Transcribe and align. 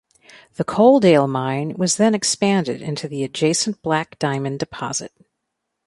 The 0.55 0.65
Coaldale 0.65 1.29
Mine 1.29 1.75
was 1.77 1.97
then 1.97 2.15
expanded 2.15 2.81
into 2.81 3.07
the 3.07 3.23
adjacent 3.23 3.83
Black 3.83 4.17
Diamond 4.17 4.57
deposit. 4.59 5.11